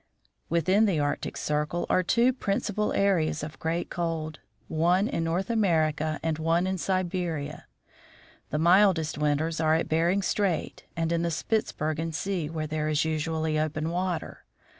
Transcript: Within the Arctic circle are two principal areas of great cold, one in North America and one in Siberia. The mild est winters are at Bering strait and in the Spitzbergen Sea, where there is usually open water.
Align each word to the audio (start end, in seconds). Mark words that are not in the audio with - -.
Within 0.49 0.85
the 0.87 0.99
Arctic 0.99 1.37
circle 1.37 1.85
are 1.87 2.01
two 2.01 2.33
principal 2.33 2.91
areas 2.91 3.43
of 3.43 3.59
great 3.59 3.91
cold, 3.91 4.39
one 4.67 5.07
in 5.07 5.23
North 5.23 5.51
America 5.51 6.19
and 6.23 6.39
one 6.39 6.65
in 6.65 6.79
Siberia. 6.79 7.67
The 8.49 8.57
mild 8.57 8.97
est 8.97 9.19
winters 9.21 9.61
are 9.61 9.75
at 9.75 9.87
Bering 9.87 10.23
strait 10.23 10.85
and 10.95 11.11
in 11.11 11.21
the 11.21 11.29
Spitzbergen 11.29 12.13
Sea, 12.15 12.49
where 12.49 12.65
there 12.65 12.89
is 12.89 13.05
usually 13.05 13.59
open 13.59 13.91
water. 13.91 14.43